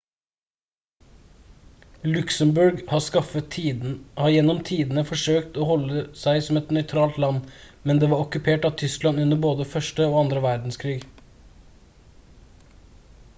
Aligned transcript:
luxembourg 2.13 2.79
har 2.93 4.31
gjennom 4.35 4.63
tidene 4.71 5.03
forsøkt 5.11 5.59
å 5.61 5.67
holde 5.73 6.01
seg 6.25 6.41
som 6.49 6.59
et 6.65 6.73
nøytralt 6.79 7.21
land 7.27 7.53
men 7.91 8.01
det 8.05 8.11
var 8.17 8.25
okkupert 8.27 8.65
av 8.73 8.77
tyskland 8.87 9.25
under 9.27 9.43
både 9.49 9.69
1. 9.83 10.03
og 10.11 10.17
2. 10.37 10.41
verdenskrig 10.51 10.99